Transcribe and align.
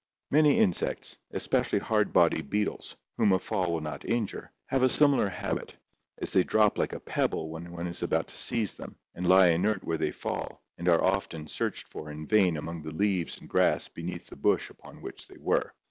Many 0.31 0.57
insects, 0.57 1.19
especially 1.29 1.77
hard 1.77 2.11
bodied 2.11 2.49
beetles, 2.49 2.95
whom 3.17 3.31
a 3.33 3.37
fall 3.37 3.71
will 3.71 3.81
not 3.81 4.03
injure, 4.03 4.51
have 4.65 4.81
a 4.81 4.89
similar 4.89 5.29
habit, 5.29 5.77
as 6.17 6.31
they 6.33 6.43
drop 6.43 6.79
like 6.79 6.93
a 6.93 6.99
pebble 6.99 7.51
when 7.51 7.71
one 7.71 7.85
is 7.85 8.01
about 8.01 8.27
to 8.29 8.35
seize 8.35 8.73
them 8.73 8.95
and 9.13 9.27
lie 9.27 9.49
inert 9.49 9.83
where 9.83 9.99
they 9.99 10.09
fall 10.11 10.63
and 10.79 10.87
are 10.89 11.03
often 11.03 11.47
searched 11.47 11.87
for 11.87 12.09
in 12.09 12.25
vain 12.25 12.57
among 12.57 12.81
the 12.81 12.89
leaves 12.89 13.37
and 13.39 13.47
grass 13.47 13.89
beneath 13.89 14.25
the 14.25 14.35
bush 14.35 14.71
upon 14.71 15.03
which 15.03 15.27
they 15.27 15.37
were. 15.37 15.71